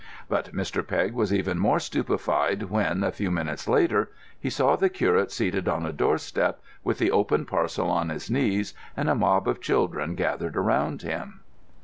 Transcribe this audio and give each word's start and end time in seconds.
But 0.27 0.51
Mr. 0.51 0.81
Pegg 0.87 1.13
was 1.13 1.31
even 1.31 1.59
more 1.59 1.77
stupefied 1.79 2.71
when, 2.71 3.03
a 3.03 3.11
few 3.11 3.29
minutes 3.29 3.67
later, 3.67 4.09
he 4.39 4.49
saw 4.49 4.75
the 4.75 4.89
curate 4.89 5.31
seated 5.31 5.67
on 5.67 5.85
a 5.85 5.93
doorstep, 5.93 6.59
with 6.83 6.97
the 6.97 7.11
open 7.11 7.45
parcel 7.45 7.91
on 7.91 8.09
his 8.09 8.27
knees, 8.27 8.73
and 8.97 9.07
a 9.07 9.13
mob 9.13 9.47
of 9.47 9.61
children 9.61 10.15
gathered 10.15 10.57
around 10.57 11.03
him. 11.03 11.41